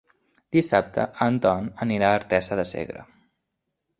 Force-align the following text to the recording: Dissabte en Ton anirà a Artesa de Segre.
Dissabte 0.55 1.03
en 1.25 1.35
Ton 1.43 1.69
anirà 1.85 2.09
a 2.13 2.17
Artesa 2.21 2.57
de 2.61 2.65
Segre. 2.73 3.07